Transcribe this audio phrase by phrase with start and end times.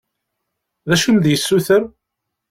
[0.87, 1.83] D acu i am-d-yessuter?